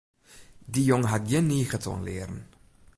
Dy 0.71 0.81
jonge 0.89 1.09
hat 1.11 1.23
gjin 1.29 1.47
niget 1.49 1.85
oan 1.89 2.05
learen. 2.07 2.41